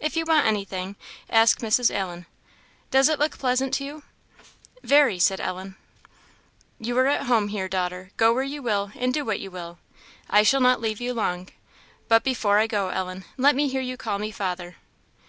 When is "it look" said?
3.08-3.38